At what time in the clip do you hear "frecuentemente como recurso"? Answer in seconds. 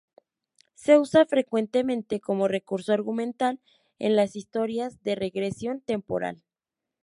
1.27-2.91